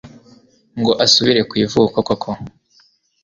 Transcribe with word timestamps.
ngo 0.79 0.91
asubire 1.05 1.41
kwivuko 1.49 1.97
koko 2.07 2.29